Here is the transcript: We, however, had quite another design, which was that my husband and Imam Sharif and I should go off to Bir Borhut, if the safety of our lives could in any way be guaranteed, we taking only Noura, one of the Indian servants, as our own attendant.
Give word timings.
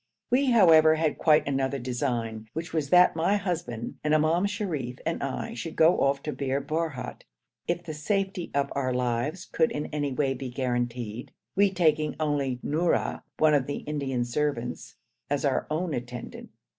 We, 0.31 0.47
however, 0.49 0.95
had 0.95 1.19
quite 1.19 1.47
another 1.47 1.77
design, 1.77 2.49
which 2.53 2.73
was 2.73 2.89
that 2.89 3.15
my 3.15 3.37
husband 3.37 3.99
and 4.03 4.15
Imam 4.15 4.47
Sharif 4.47 4.97
and 5.05 5.21
I 5.21 5.53
should 5.53 5.75
go 5.75 5.99
off 6.01 6.23
to 6.23 6.33
Bir 6.33 6.59
Borhut, 6.59 7.21
if 7.67 7.83
the 7.83 7.93
safety 7.93 8.49
of 8.55 8.69
our 8.71 8.91
lives 8.91 9.45
could 9.45 9.71
in 9.71 9.85
any 9.93 10.11
way 10.11 10.33
be 10.33 10.49
guaranteed, 10.49 11.31
we 11.55 11.69
taking 11.71 12.15
only 12.19 12.57
Noura, 12.63 13.21
one 13.37 13.53
of 13.53 13.67
the 13.67 13.81
Indian 13.85 14.25
servants, 14.25 14.95
as 15.29 15.45
our 15.45 15.67
own 15.69 15.93
attendant. 15.93 16.49